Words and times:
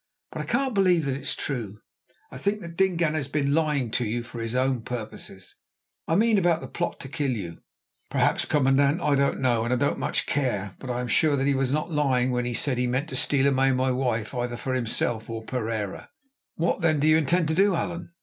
But 0.31 0.41
I 0.41 0.45
can't 0.45 0.73
believe 0.73 1.05
that 1.05 1.13
it 1.13 1.21
is 1.21 1.35
true. 1.35 1.77
I 2.31 2.37
think 2.39 2.59
that 2.61 2.75
Dingaan 2.75 3.13
has 3.13 3.27
been 3.27 3.53
lying 3.53 3.91
to 3.91 4.03
you 4.03 4.23
for 4.23 4.39
his 4.41 4.55
own 4.55 4.81
purposes; 4.81 5.57
I 6.07 6.15
mean 6.15 6.39
about 6.39 6.59
the 6.61 6.67
plot 6.67 6.99
to 7.01 7.07
kill 7.07 7.29
you." 7.29 7.59
"Perhaps, 8.09 8.45
commandant. 8.45 8.99
I 8.99 9.13
don't 9.13 9.39
know, 9.39 9.63
and 9.63 9.71
I 9.71 9.75
don't 9.77 9.99
much 9.99 10.25
care. 10.25 10.75
But 10.79 10.89
I 10.89 11.01
am 11.01 11.07
sure 11.07 11.35
that 11.35 11.45
he 11.45 11.53
was 11.53 11.71
not 11.71 11.91
lying 11.91 12.31
when 12.31 12.45
he 12.45 12.55
said 12.55 12.79
he 12.79 12.87
meant 12.87 13.09
to 13.09 13.15
steal 13.15 13.45
away 13.45 13.73
my 13.73 13.91
wife 13.91 14.33
either 14.33 14.57
for 14.57 14.73
himself 14.73 15.29
or 15.29 15.43
for 15.43 15.45
Pereira." 15.45 16.09
"What, 16.55 16.81
then, 16.81 16.99
do 16.99 17.07
you 17.07 17.17
intend 17.17 17.47
to 17.49 17.53
do, 17.53 17.75
Allan?" 17.75 18.09